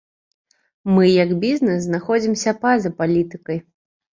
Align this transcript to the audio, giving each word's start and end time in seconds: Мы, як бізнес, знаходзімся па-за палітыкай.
Мы, 0.93 1.03
як 1.23 1.29
бізнес, 1.45 1.79
знаходзімся 1.85 2.57
па-за 2.65 2.93
палітыкай. 3.03 3.65